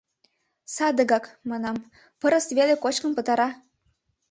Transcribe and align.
—Садыгак,— 0.75 1.25
манам,— 1.49 1.77
пырыс 2.19 2.45
веле 2.57 2.75
кочкын 2.83 3.11
пытара. 3.17 3.49